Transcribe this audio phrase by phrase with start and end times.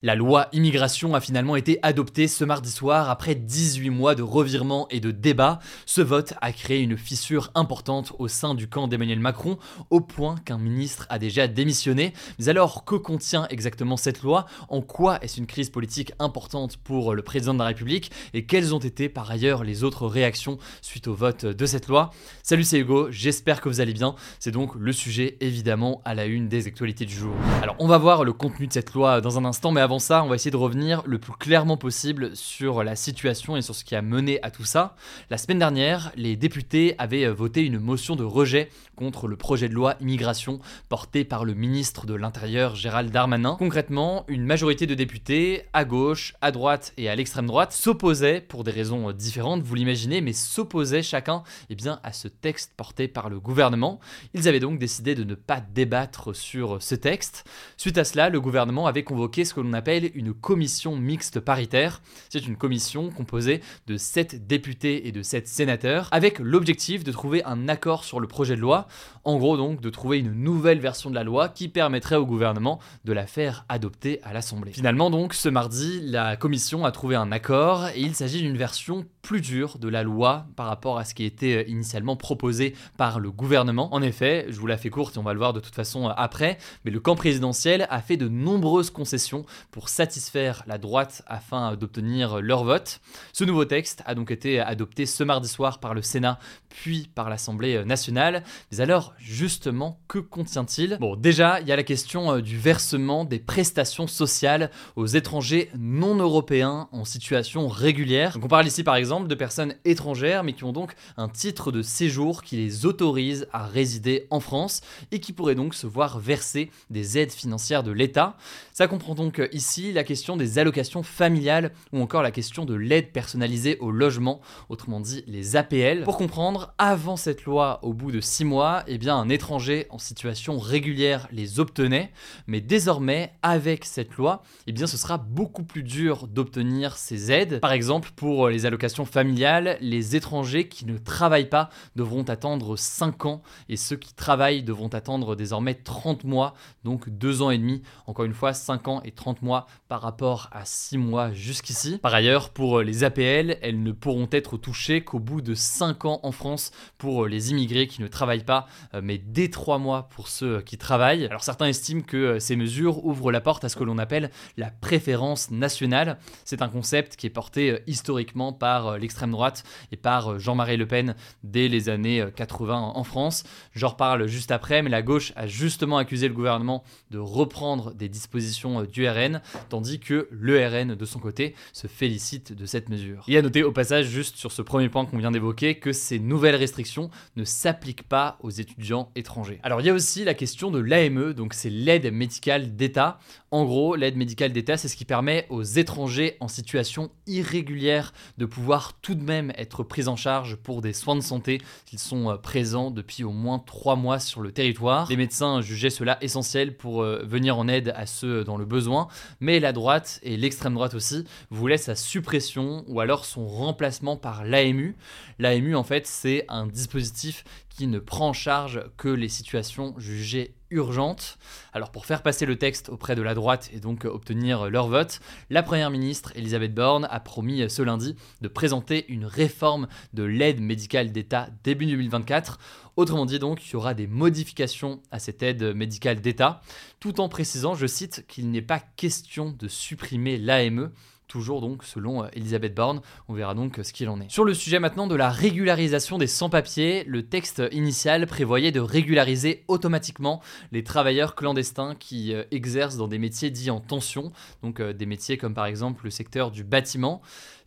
[0.00, 4.86] La loi immigration a finalement été adoptée ce mardi soir après 18 mois de revirements
[4.90, 5.58] et de débats.
[5.86, 9.58] Ce vote a créé une fissure importante au sein du camp d'Emmanuel Macron,
[9.90, 12.12] au point qu'un ministre a déjà démissionné.
[12.38, 14.46] Mais alors, que contient exactement cette loi?
[14.68, 18.12] En quoi est-ce une crise politique importante pour le président de la République?
[18.34, 22.10] Et quelles ont été par ailleurs les autres réactions suite au vote de cette loi?
[22.44, 24.14] Salut, c'est Hugo, j'espère que vous allez bien.
[24.38, 27.34] C'est donc le sujet évidemment à la une des actualités du jour.
[27.64, 30.22] Alors, on va voir le contenu de cette loi dans un instant, mais avant ça,
[30.22, 33.84] on va essayer de revenir le plus clairement possible sur la situation et sur ce
[33.84, 34.96] qui a mené à tout ça.
[35.30, 39.74] La semaine dernière, les députés avaient voté une motion de rejet contre le projet de
[39.74, 40.58] loi immigration
[40.90, 43.56] porté par le ministre de l'Intérieur Gérald Darmanin.
[43.58, 48.64] Concrètement, une majorité de députés, à gauche, à droite et à l'extrême droite, s'opposaient, pour
[48.64, 53.30] des raisons différentes, vous l'imaginez, mais s'opposaient chacun eh bien, à ce texte porté par
[53.30, 54.00] le gouvernement.
[54.34, 57.48] Ils avaient donc décidé de ne pas débattre sur ce texte.
[57.78, 62.02] Suite à cela, le gouvernement avait convoqué ce que l'on appelle une commission mixte paritaire.
[62.28, 67.42] C'est une commission composée de 7 députés et de 7 sénateurs, avec l'objectif de trouver
[67.44, 68.88] un accord sur le projet de loi.
[69.24, 72.80] En gros donc de trouver une nouvelle version de la loi qui permettrait au gouvernement
[73.04, 74.72] de la faire adopter à l'Assemblée.
[74.72, 79.06] Finalement donc ce mardi, la commission a trouvé un accord et il s'agit d'une version
[79.22, 83.30] plus dure de la loi par rapport à ce qui était initialement proposé par le
[83.30, 83.94] gouvernement.
[83.94, 86.08] En effet, je vous la fais courte et on va le voir de toute façon
[86.08, 91.76] après, mais le camp présidentiel a fait de nombreuses concessions pour satisfaire la droite afin
[91.76, 93.00] d'obtenir leur vote.
[93.32, 97.30] Ce nouveau texte a donc été adopté ce mardi soir par le Sénat puis par
[97.30, 98.44] l'Assemblée nationale.
[98.70, 100.98] Mais alors, justement, que contient-il?
[101.00, 106.16] Bon, déjà, il y a la question du versement des prestations sociales aux étrangers non
[106.16, 108.34] européens en situation régulière.
[108.34, 111.72] Donc on parle ici par exemple de personnes étrangères mais qui ont donc un titre
[111.72, 114.80] de séjour qui les autorise à résider en France
[115.10, 118.36] et qui pourraient donc se voir verser des aides financières de l'État.
[118.72, 123.10] Ça comprend donc ici la question des allocations familiales ou encore la question de l'aide
[123.10, 126.04] personnalisée au logement, autrement dit les APL.
[126.04, 129.98] Pour comprendre, avant cette loi, au bout de 6 mois, eh bien un étranger en
[129.98, 132.12] situation régulière les obtenait,
[132.46, 137.58] mais désormais avec cette loi, eh bien ce sera beaucoup plus dur d'obtenir ces aides.
[137.58, 143.26] Par exemple, pour les allocations familiales, les étrangers qui ne travaillent pas devront attendre 5
[143.26, 146.54] ans et ceux qui travaillent devront attendre désormais 30 mois,
[146.84, 147.82] donc 2 ans et demi.
[148.06, 149.47] Encore une fois, 5 ans et 30 mois
[149.88, 151.98] par rapport à 6 mois jusqu'ici.
[151.98, 156.20] Par ailleurs, pour les APL, elles ne pourront être touchées qu'au bout de 5 ans
[156.22, 158.66] en France pour les immigrés qui ne travaillent pas,
[159.02, 161.26] mais dès 3 mois pour ceux qui travaillent.
[161.26, 164.70] Alors certains estiment que ces mesures ouvrent la porte à ce que l'on appelle la
[164.70, 166.18] préférence nationale.
[166.44, 171.14] C'est un concept qui est porté historiquement par l'extrême droite et par Jean-Marie Le Pen
[171.44, 173.44] dès les années 80 en France.
[173.74, 178.08] J'en reparle juste après, mais la gauche a justement accusé le gouvernement de reprendre des
[178.08, 179.37] dispositions du RN,
[179.68, 183.24] tandis que le RN de son côté se félicite de cette mesure.
[183.28, 186.18] Et à noter au passage, juste sur ce premier point qu'on vient d'évoquer, que ces
[186.18, 189.60] nouvelles restrictions ne s'appliquent pas aux étudiants étrangers.
[189.62, 193.18] Alors il y a aussi la question de l'AME, donc c'est l'aide médicale d'État.
[193.50, 198.44] En gros, l'aide médicale d'État, c'est ce qui permet aux étrangers en situation irrégulière de
[198.46, 202.38] pouvoir tout de même être pris en charge pour des soins de santé s'ils sont
[202.42, 205.08] présents depuis au moins 3 mois sur le territoire.
[205.08, 209.08] Les médecins jugeaient cela essentiel pour venir en aide à ceux dans le besoin,
[209.40, 214.44] mais la droite et l'extrême droite aussi voulaient sa suppression ou alors son remplacement par
[214.44, 214.96] l'AMU.
[215.38, 220.54] L'AMU en fait c'est un dispositif qui ne prend en charge que les situations jugées
[220.70, 221.38] urgentes.
[221.72, 225.20] Alors pour faire passer le texte auprès de la droite et donc obtenir leur vote,
[225.50, 230.60] la Première ministre Elisabeth Borne a promis ce lundi de présenter une réforme de l'aide
[230.60, 232.58] médicale d'État début 2024.
[232.96, 236.62] Autrement dit donc, il y aura des modifications à cette aide médicale d'État,
[236.98, 240.90] tout en précisant, je cite, qu'il n'est pas question de supprimer l'AME,
[241.28, 243.00] toujours donc selon euh, Elisabeth Borne.
[243.28, 244.30] On verra donc ce qu'il en est.
[244.30, 249.64] Sur le sujet maintenant de la régularisation des sans-papiers, le texte initial prévoyait de régulariser
[249.68, 250.40] automatiquement
[250.72, 254.32] les travailleurs clandestins qui euh, exercent dans des métiers dits en tension,
[254.62, 257.20] donc euh, des métiers comme par exemple le secteur du bâtiment.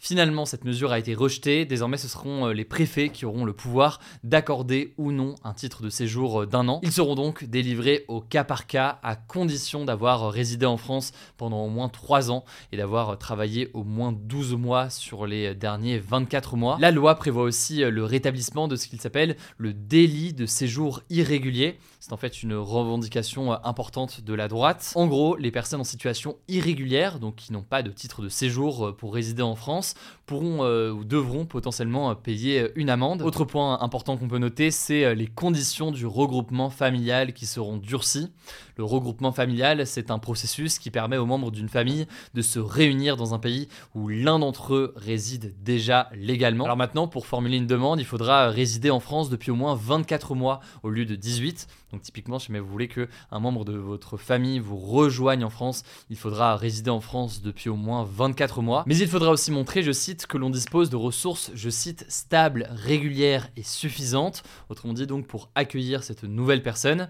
[0.04, 1.64] Finalement, cette mesure a été rejetée.
[1.64, 5.92] Désormais, ce seront les préfets qui auront le pouvoir d'accorder ou non un titre de
[5.92, 6.80] séjour d'un an.
[6.82, 11.64] Ils seront donc délivrés au cas par cas à condition d'avoir résidé en France pendant
[11.64, 16.56] au moins 3 ans et d'avoir travaillé au moins 12 mois sur les derniers 24
[16.56, 16.78] mois.
[16.80, 21.02] La loi prévoit aussi euh, le rétablissement de ce qu'il s'appelle le délit de séjour
[21.10, 21.78] irrégulier.
[22.02, 24.92] C'est en fait une revendication euh, importante de la droite.
[24.96, 28.88] En gros, les personnes en situation irrégulière, donc qui n'ont pas de titre de séjour
[28.88, 29.94] euh, pour résider en France,
[30.26, 33.22] pourront ou devront potentiellement payer une amende.
[33.22, 38.30] Autre point important qu'on peut noter, c'est les conditions du regroupement familial qui seront durcies.
[38.78, 43.18] Le regroupement familial, c'est un processus qui permet aux membres d'une famille de se réunir
[43.18, 46.64] dans un pays où l'un d'entre eux réside déjà légalement.
[46.64, 50.34] Alors maintenant, pour formuler une demande, il faudra résider en France depuis au moins 24
[50.34, 51.68] mois au lieu de 18.
[51.92, 55.84] Donc typiquement, si vous voulez que un membre de votre famille vous rejoigne en France,
[56.10, 58.84] il faudra résider en France depuis au moins 24 mois.
[58.88, 62.70] Mais il faudra aussi montrer, je cite, que l'on dispose de ressources, je cite, stables,
[62.72, 64.44] régulières et suffisantes.
[64.70, 67.10] Autrement dit donc pour accueillir cette nouvelle personne.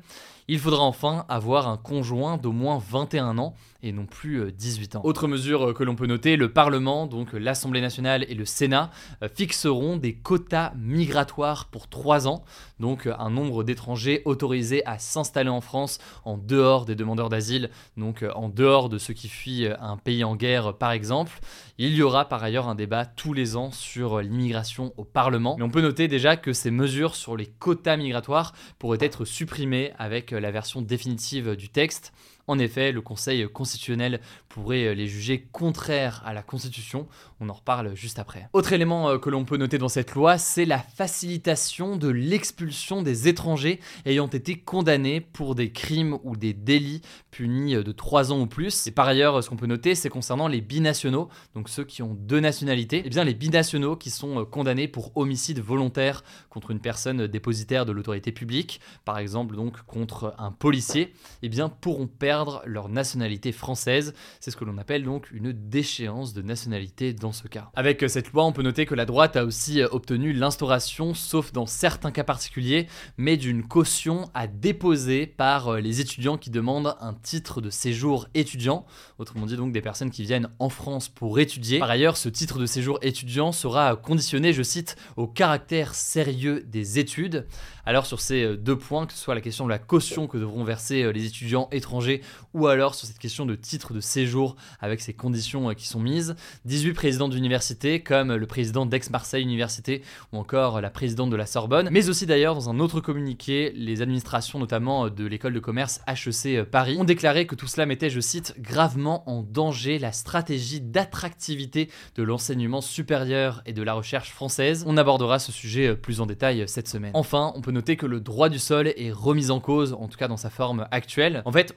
[0.53, 5.00] Il faudra enfin avoir un conjoint d'au moins 21 ans et non plus 18 euh,
[5.00, 5.01] ans.
[5.06, 8.92] Autre mesure euh, que l'on peut noter, le Parlement, donc l'Assemblée nationale et le Sénat,
[9.24, 12.44] euh, fixeront des quotas migratoires pour 3 ans,
[12.80, 18.25] donc un nombre d'étrangers autorisés à s'installer en France en dehors des demandeurs d'asile, donc
[18.36, 21.39] en dehors de ceux qui fuient un pays en guerre par exemple.
[21.77, 25.56] Il y aura par ailleurs un débat tous les ans sur l'immigration au Parlement.
[25.57, 29.92] Mais on peut noter déjà que ces mesures sur les quotas migratoires pourraient être supprimées
[29.97, 32.12] avec la version définitive du texte.
[32.48, 37.08] En effet, le Conseil constitutionnel pourrait euh, les juger contraires à la Constitution.
[37.40, 38.50] On en reparle juste après.
[38.54, 43.02] Autre élément euh, que l'on peut noter dans cette loi, c'est la facilitation de l'expulsion
[43.02, 47.02] des étrangers ayant été condamnés pour des crimes ou des délits
[47.32, 48.88] punis euh, de 3 ans ou plus.
[48.88, 52.14] Et par ailleurs, ce qu'on peut noter, c'est concernant les binationaux, donc ceux qui ont
[52.14, 57.28] deux nationalités, eh bien les binationaux qui sont condamnés pour homicide volontaire contre une personne
[57.28, 61.50] dépositaire de l'autorité publique, par exemple donc contre un policier, eh
[61.80, 62.31] pourront perdre
[62.66, 64.13] leur nationalité française.
[64.39, 67.69] C'est ce que l'on appelle donc une déchéance de nationalité dans ce cas.
[67.75, 71.66] Avec cette loi, on peut noter que la droite a aussi obtenu l'instauration, sauf dans
[71.66, 72.88] certains cas particuliers,
[73.18, 78.86] mais d'une caution à déposer par les étudiants qui demandent un titre de séjour étudiant,
[79.19, 81.80] autrement dit donc des personnes qui viennent en France pour étudier.
[81.80, 87.00] Par ailleurs, ce titre de séjour étudiant sera conditionné, je cite, au caractère sérieux des
[87.00, 87.45] études.
[87.86, 90.63] Alors sur ces deux points, que ce soit la question de la caution que devront
[90.63, 92.20] verser les étudiants étrangers
[92.53, 96.00] ou alors sur cette question de titre de séjour avec ces conditions euh, qui sont
[96.00, 96.35] mises.
[96.65, 100.01] 18 présidents d'université, comme le président d'Aix-Marseille Université
[100.33, 104.01] ou encore la présidente de la Sorbonne, mais aussi d'ailleurs dans un autre communiqué, les
[104.01, 107.85] administrations notamment euh, de l'école de commerce HEC euh, Paris ont déclaré que tout cela
[107.85, 113.94] mettait, je cite, gravement en danger la stratégie d'attractivité de l'enseignement supérieur et de la
[113.94, 114.83] recherche française.
[114.88, 117.12] On abordera ce sujet plus en détail cette semaine.
[117.13, 120.18] Enfin, on peut noter que le droit du sol est remis en cause, en tout
[120.18, 121.41] cas dans sa forme actuelle.
[121.45, 121.75] En fait,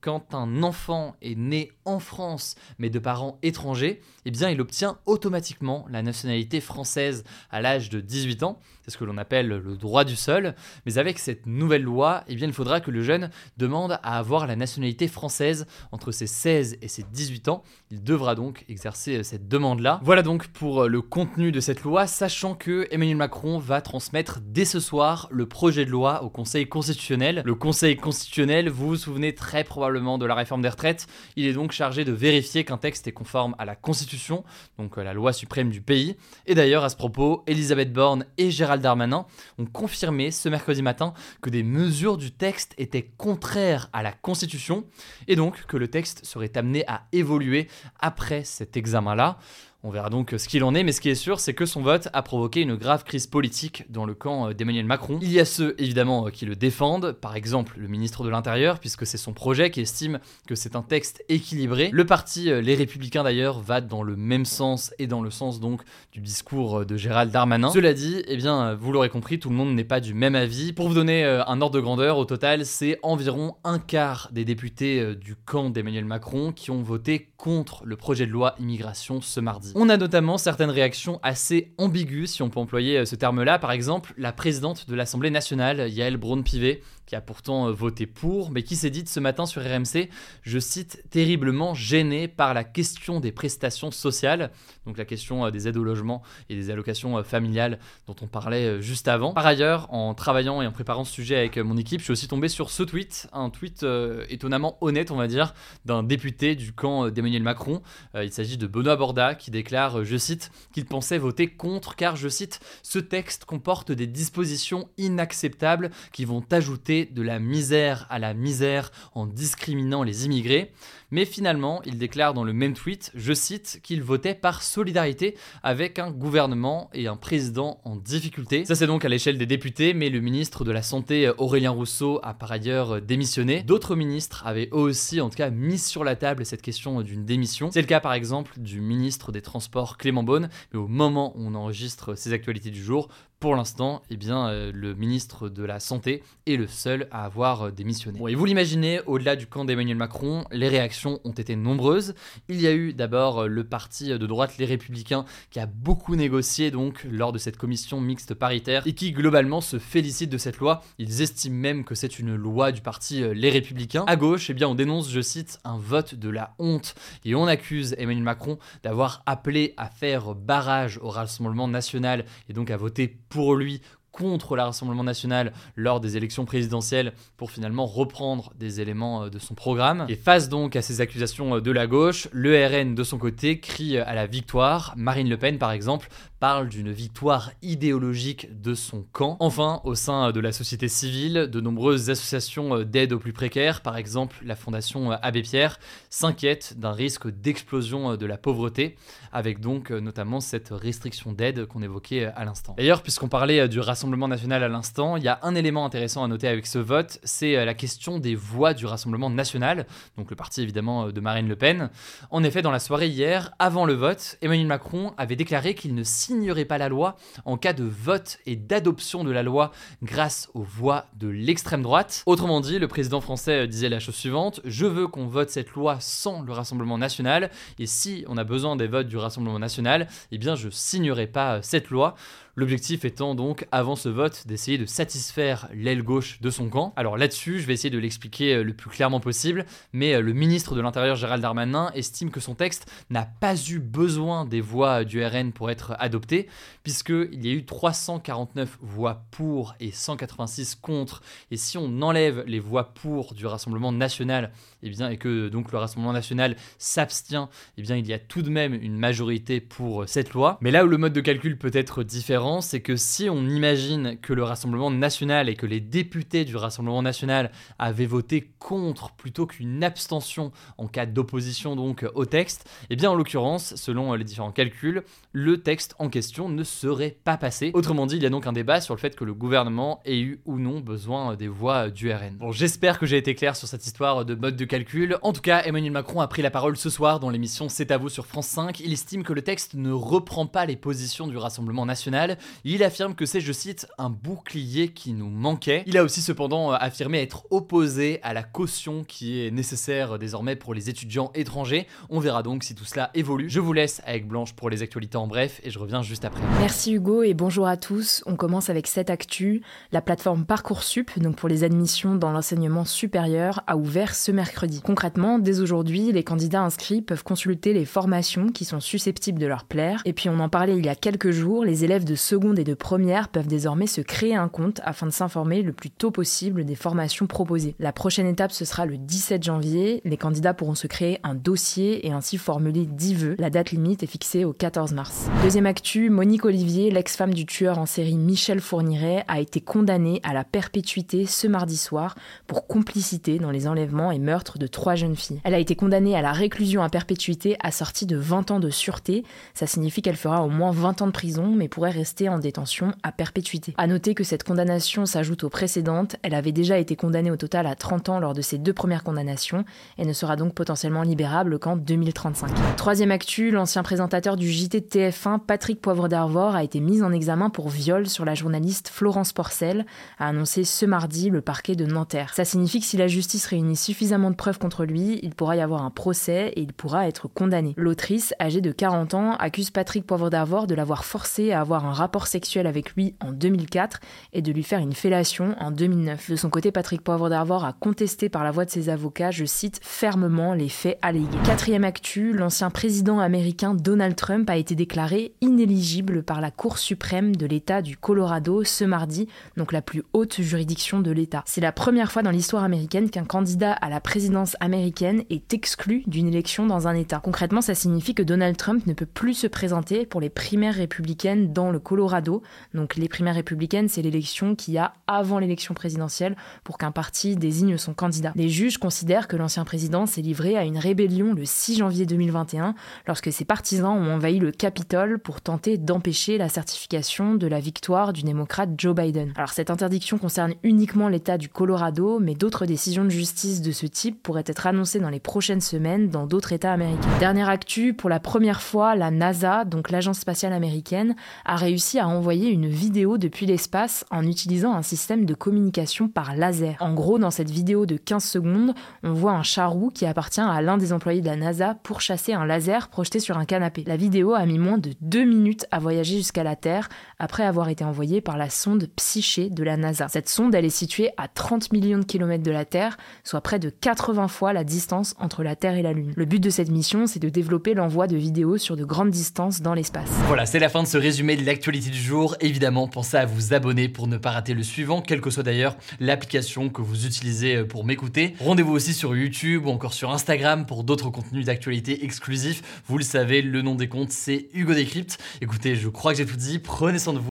[0.00, 4.98] quand un enfant est né en France mais de parents étrangers, eh bien il obtient
[5.06, 8.58] automatiquement la nationalité française à l'âge de 18 ans.
[8.82, 10.54] C'est ce que l'on appelle le droit du sol.
[10.84, 14.46] Mais avec cette nouvelle loi, eh bien il faudra que le jeune demande à avoir
[14.46, 17.62] la nationalité française entre ses 16 et ses 18 ans.
[17.90, 20.00] Il devra donc exercer cette demande-là.
[20.02, 24.64] Voilà donc pour le contenu de cette loi, sachant que Emmanuel Macron va transmettre dès
[24.64, 27.42] ce soir le projet de loi au Conseil constitutionnel.
[27.44, 31.06] Le Conseil constitutionnel, vous vous souvenez très probablement de la réforme des retraites.
[31.36, 34.42] Il est donc chargé de vérifier qu'un texte est conforme à la Constitution,
[34.78, 36.16] donc euh, la loi suprême du pays.
[36.46, 39.26] Et d'ailleurs, à ce propos, Elisabeth Borne et Gérald Darmanin
[39.58, 44.84] ont confirmé ce mercredi matin que des mesures du texte étaient contraires à la Constitution,
[45.28, 47.68] et donc que le texte serait amené à évoluer
[48.00, 49.38] après cet examen-là.
[49.86, 51.82] On verra donc ce qu'il en est, mais ce qui est sûr, c'est que son
[51.82, 55.18] vote a provoqué une grave crise politique dans le camp euh, d'Emmanuel Macron.
[55.20, 58.78] Il y a ceux, évidemment, euh, qui le défendent, par exemple le ministre de l'Intérieur,
[58.78, 61.90] puisque c'est son projet qui estime que c'est un texte équilibré.
[61.92, 65.60] Le parti euh, Les Républicains, d'ailleurs, va dans le même sens et dans le sens
[65.60, 67.68] donc du discours de Gérald Darmanin.
[67.68, 70.72] Cela dit, eh bien, vous l'aurez compris, tout le monde n'est pas du même avis.
[70.72, 75.14] Pour vous donner un ordre de grandeur, au total, c'est environ un quart des députés
[75.14, 79.73] du camp d'Emmanuel Macron qui ont voté contre le projet de loi immigration ce mardi.
[79.76, 83.58] On a notamment certaines réactions assez ambiguës, si on peut employer euh, ce terme-là.
[83.58, 88.62] Par exemple, la présidente de l'Assemblée nationale, Yael Braun-Pivet, qui a pourtant voté pour, mais
[88.62, 90.08] qui s'est dit ce matin sur RMC,
[90.42, 94.50] je cite, terriblement gêné par la question des prestations sociales,
[94.86, 99.08] donc la question des aides au logement et des allocations familiales dont on parlait juste
[99.08, 99.32] avant.
[99.32, 102.28] Par ailleurs, en travaillant et en préparant ce sujet avec mon équipe, je suis aussi
[102.28, 103.84] tombé sur ce tweet, un tweet
[104.28, 107.82] étonnamment honnête, on va dire, d'un député du camp d'Emmanuel Macron.
[108.14, 112.28] il s'agit de Benoît Borda qui déclare, je cite, qu'il pensait voter contre car, je
[112.28, 118.34] cite, ce texte comporte des dispositions inacceptables qui vont ajouter de la misère à la
[118.34, 120.72] misère en discriminant les immigrés.
[121.14, 126.00] Mais finalement, il déclare dans le même tweet, je cite, qu'il votait par solidarité avec
[126.00, 128.64] un gouvernement et un président en difficulté.
[128.64, 132.18] Ça c'est donc à l'échelle des députés, mais le ministre de la Santé Aurélien Rousseau
[132.24, 133.62] a par ailleurs démissionné.
[133.62, 137.24] D'autres ministres avaient eux aussi en tout cas mis sur la table cette question d'une
[137.24, 137.70] démission.
[137.70, 141.46] C'est le cas par exemple du ministre des Transports Clément Beaune, mais au moment où
[141.46, 143.08] on enregistre ces actualités du jour,
[143.44, 147.66] pour l'instant, eh bien, euh, le ministre de la Santé est le seul à avoir
[147.66, 148.18] euh, démissionné.
[148.26, 152.14] et vous l'imaginez, au-delà du camp d'Emmanuel Macron, les réactions ont été nombreuses.
[152.48, 156.16] Il y a eu d'abord euh, le parti de droite, les Républicains, qui a beaucoup
[156.16, 160.58] négocié donc lors de cette commission mixte paritaire et qui globalement se félicite de cette
[160.58, 160.82] loi.
[160.98, 164.04] Ils estiment même que c'est une loi du parti Les Républicains.
[164.06, 166.94] À gauche, eh bien, on dénonce, je cite, un vote de la honte
[167.24, 172.70] et on accuse Emmanuel Macron d'avoir appelé à faire barrage au Rassemblement national et donc
[172.70, 173.80] à voter pour lui
[174.14, 179.40] contre le Rassemblement national lors des élections présidentielles pour finalement reprendre des éléments euh, de
[179.40, 180.06] son programme.
[180.08, 183.58] Et face donc à ces accusations euh, de la gauche, le RN de son côté
[183.58, 184.94] crie à la victoire.
[184.96, 189.36] Marine Le Pen par exemple parle d'une victoire idéologique de son camp.
[189.40, 193.80] Enfin, au sein de la société civile, de nombreuses associations euh, d'aide aux plus précaires,
[193.80, 198.96] par exemple la Fondation Abbé Pierre, s'inquiètent d'un risque d'explosion de la pauvreté,
[199.34, 202.74] avec donc notamment cette restriction d'aide qu'on évoquait à l'instant.
[202.78, 206.28] D'ailleurs, puisqu'on parlait du Rassemblement national à l'instant, il y a un élément intéressant à
[206.28, 209.86] noter avec ce vote, c'est euh, la question des voix du Rassemblement national,
[210.16, 211.90] donc le parti évidemment euh, de Marine Le Pen.
[212.30, 216.02] En effet, dans la soirée hier, avant le vote, Emmanuel Macron avait déclaré qu'il ne
[216.02, 219.72] signerait pas la loi en cas de vote et d'adoption de la loi
[220.02, 222.22] grâce aux voix de l'extrême droite.
[222.26, 225.72] Autrement dit, le président français euh, disait la chose suivante, je veux qu'on vote cette
[225.72, 230.08] loi sans le Rassemblement national, et si on a besoin des votes du Rassemblement national,
[230.30, 232.14] eh bien je signerai pas cette loi.
[232.56, 236.92] L'objectif étant donc, avant ce vote, d'essayer de satisfaire l'aile gauche de son camp.
[236.94, 240.32] Alors là-dessus, je vais essayer de l'expliquer euh, le plus clairement possible, mais euh, le
[240.34, 245.04] ministre de l'Intérieur Gérald Darmanin estime que son texte n'a pas eu besoin des voix
[245.04, 246.48] du RN pour être adopté,
[246.84, 251.22] puisqu'il y a eu 349 voix pour et 186 contre.
[251.50, 255.48] Et si on enlève les voix pour du Rassemblement national, et eh bien, et que
[255.48, 258.96] donc le Rassemblement national s'abstient, et eh bien, il y a tout de même une
[258.96, 260.58] majorité pour euh, cette loi.
[260.60, 264.18] Mais là où le mode de calcul peut être différent, c'est que si on imagine
[264.20, 269.46] que le Rassemblement national et que les députés du Rassemblement national avaient voté contre plutôt
[269.46, 274.52] qu'une abstention en cas d'opposition donc au texte, eh bien en l'occurrence, selon les différents
[274.52, 277.70] calculs, le texte en question ne serait pas passé.
[277.72, 280.20] Autrement dit, il y a donc un débat sur le fait que le gouvernement ait
[280.20, 282.36] eu ou non besoin des voix du RN.
[282.38, 285.16] Bon, j'espère que j'ai été clair sur cette histoire de mode de calcul.
[285.22, 287.96] En tout cas, Emmanuel Macron a pris la parole ce soir dans l'émission C'est à
[287.96, 288.80] vous sur France 5.
[288.80, 292.33] Il estime que le texte ne reprend pas les positions du Rassemblement national
[292.64, 295.82] il affirme que c'est, je cite, un bouclier qui nous manquait.
[295.86, 300.56] Il a aussi cependant euh, affirmé être opposé à la caution qui est nécessaire désormais
[300.56, 301.86] pour les étudiants étrangers.
[302.10, 303.48] On verra donc si tout cela évolue.
[303.48, 306.40] Je vous laisse avec Blanche pour les actualités en bref et je reviens juste après.
[306.58, 308.22] Merci Hugo et bonjour à tous.
[308.26, 309.62] On commence avec cette actu.
[309.92, 314.80] La plateforme Parcoursup, donc pour les admissions dans l'enseignement supérieur, a ouvert ce mercredi.
[314.82, 319.64] Concrètement, dès aujourd'hui, les candidats inscrits peuvent consulter les formations qui sont susceptibles de leur
[319.64, 320.02] plaire.
[320.04, 322.64] Et puis on en parlait il y a quelques jours, les élèves de seconde et
[322.64, 326.64] de première peuvent désormais se créer un compte afin de s'informer le plus tôt possible
[326.64, 327.74] des formations proposées.
[327.78, 330.00] La prochaine étape, ce sera le 17 janvier.
[330.04, 333.36] Les candidats pourront se créer un dossier et ainsi formuler 10 vœux.
[333.38, 335.26] La date limite est fixée au 14 mars.
[335.42, 340.32] Deuxième actu, Monique Olivier, l'ex-femme du tueur en série Michel Fourniret, a été condamnée à
[340.32, 342.14] la perpétuité ce mardi soir
[342.46, 345.40] pour complicité dans les enlèvements et meurtres de trois jeunes filles.
[345.44, 349.24] Elle a été condamnée à la réclusion à perpétuité assortie de 20 ans de sûreté.
[349.52, 352.92] Ça signifie qu'elle fera au moins 20 ans de prison mais pourrait rester en détention
[353.02, 353.74] à perpétuité.
[353.76, 357.66] À noter que cette condamnation s'ajoute aux précédentes, elle avait déjà été condamnée au total
[357.66, 359.64] à 30 ans lors de ses deux premières condamnations
[359.98, 362.50] et ne sera donc potentiellement libérable qu'en 2035.
[362.76, 367.12] Troisième actu, l'ancien présentateur du JT de TF1, Patrick Poivre d'Arvor, a été mis en
[367.12, 369.86] examen pour viol sur la journaliste Florence Porcel,
[370.18, 372.32] a annoncé ce mardi le parquet de Nanterre.
[372.34, 375.60] Ça signifie que si la justice réunit suffisamment de preuves contre lui, il pourra y
[375.60, 377.74] avoir un procès et il pourra être condamné.
[377.76, 381.92] L'autrice, âgée de 40 ans, accuse Patrick Poivre d'Arvor de l'avoir forcé à avoir un
[381.94, 384.00] rapport sexuel avec lui en 2004
[384.32, 386.30] et de lui faire une fellation en 2009.
[386.30, 389.44] De son côté, Patrick Poivre d'Arvor a contesté par la voix de ses avocats, je
[389.44, 391.38] cite, fermement les faits allégués.
[391.44, 397.36] Quatrième actu, l'ancien président américain Donald Trump a été déclaré inéligible par la Cour suprême
[397.36, 401.42] de l'État du Colorado ce mardi, donc la plus haute juridiction de l'État.
[401.46, 406.02] C'est la première fois dans l'histoire américaine qu'un candidat à la présidence américaine est exclu
[406.06, 407.20] d'une élection dans un État.
[407.20, 411.52] Concrètement, ça signifie que Donald Trump ne peut plus se présenter pour les primaires républicaines
[411.52, 412.42] dans le Colorado.
[412.74, 417.36] Donc les primaires républicaines, c'est l'élection qu'il y a avant l'élection présidentielle pour qu'un parti
[417.36, 418.32] désigne son candidat.
[418.34, 422.74] Les juges considèrent que l'ancien président s'est livré à une rébellion le 6 janvier 2021
[423.06, 428.12] lorsque ses partisans ont envahi le Capitole pour tenter d'empêcher la certification de la victoire
[428.12, 429.32] du démocrate Joe Biden.
[429.36, 433.86] Alors cette interdiction concerne uniquement l'État du Colorado, mais d'autres décisions de justice de ce
[433.86, 437.18] type pourraient être annoncées dans les prochaines semaines dans d'autres États américains.
[437.18, 441.14] Dernière actu, pour la première fois, la NASA, donc l'agence spatiale américaine,
[441.44, 446.36] a réussi à envoyer une vidéo depuis l'espace en utilisant un système de communication par
[446.36, 446.76] laser.
[446.80, 450.62] En gros, dans cette vidéo de 15 secondes, on voit un charou qui appartient à
[450.62, 453.82] l'un des employés de la NASA pour chasser un laser projeté sur un canapé.
[453.86, 456.88] La vidéo a mis moins de deux minutes à voyager jusqu'à la Terre
[457.18, 460.06] après avoir été envoyée par la sonde Psyché de la NASA.
[460.08, 463.58] Cette sonde, elle est située à 30 millions de kilomètres de la Terre, soit près
[463.58, 466.12] de 80 fois la distance entre la Terre et la Lune.
[466.14, 469.60] Le but de cette mission, c'est de développer l'envoi de vidéos sur de grandes distances
[469.60, 470.10] dans l'espace.
[470.28, 472.36] Voilà, c'est la fin de ce résumé de l'actualité du jour.
[472.40, 475.78] Évidemment, pensez à vous abonner pour ne pas rater le suivant, quelle que soit d'ailleurs
[475.98, 478.34] l'application que vous utilisez euh, pour m'écouter.
[478.38, 482.82] Rendez-vous aussi sur YouTube ou encore sur Instagram pour d'autres contenus d'actualité exclusifs.
[482.86, 485.16] Vous le savez, le nom des comptes, c'est Hugo Décrypte.
[485.40, 486.58] Écoutez, je crois que j'ai tout dit.
[486.58, 487.33] Prenez soin de vous.